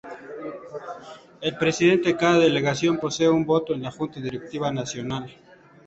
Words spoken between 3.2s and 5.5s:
un voto en la Junta Directiva Nacional.